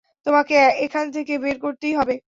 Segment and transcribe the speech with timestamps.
[0.25, 2.15] তোমাকে এখান থেকে বের করতেই হবে।